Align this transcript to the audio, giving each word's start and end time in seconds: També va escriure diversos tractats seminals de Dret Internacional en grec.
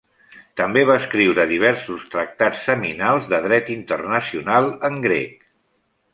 També 0.59 0.81
va 0.89 0.95
escriure 1.01 1.45
diversos 1.51 2.05
tractats 2.15 2.65
seminals 2.71 3.29
de 3.35 3.41
Dret 3.45 3.71
Internacional 3.77 4.73
en 4.93 5.01
grec. 5.07 5.41